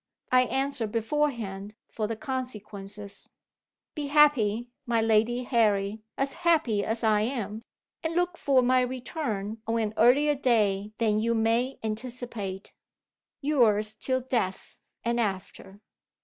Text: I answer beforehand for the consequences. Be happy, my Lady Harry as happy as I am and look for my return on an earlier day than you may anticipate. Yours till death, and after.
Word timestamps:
I 0.31 0.45
answer 0.45 0.87
beforehand 0.87 1.75
for 1.87 2.07
the 2.07 2.15
consequences. 2.15 3.29
Be 3.93 4.07
happy, 4.07 4.71
my 4.87 4.99
Lady 4.99 5.43
Harry 5.43 6.01
as 6.17 6.33
happy 6.41 6.83
as 6.83 7.03
I 7.03 7.21
am 7.21 7.61
and 8.01 8.15
look 8.15 8.35
for 8.35 8.63
my 8.63 8.81
return 8.81 9.61
on 9.67 9.77
an 9.79 9.93
earlier 9.97 10.33
day 10.33 10.91
than 10.97 11.19
you 11.19 11.35
may 11.35 11.77
anticipate. 11.83 12.73
Yours 13.41 13.93
till 13.93 14.21
death, 14.21 14.79
and 15.05 15.19
after. 15.19 15.81